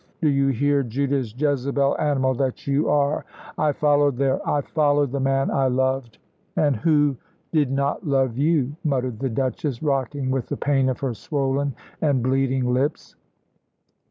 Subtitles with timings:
[0.19, 3.23] do you hear, Judas, Jezebel, animal that you are!
[3.55, 6.17] I followed there; I followed the man I loved"
[6.55, 7.17] "And who
[7.51, 12.23] did not love you," muttered the Duchess, rocking with the pain of her swollen and
[12.23, 13.15] bleeding lips.